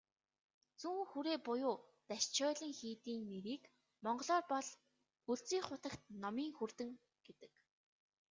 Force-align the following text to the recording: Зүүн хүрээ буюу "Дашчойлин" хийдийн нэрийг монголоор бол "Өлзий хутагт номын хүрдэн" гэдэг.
Зүүн 0.81 1.03
хүрээ 1.11 1.37
буюу 1.47 1.75
"Дашчойлин" 2.09 2.73
хийдийн 2.79 3.21
нэрийг 3.31 3.63
монголоор 4.05 4.45
бол 4.53 4.67
"Өлзий 5.31 5.61
хутагт 5.67 6.01
номын 6.21 6.49
хүрдэн" 6.57 6.89
гэдэг. 7.25 7.51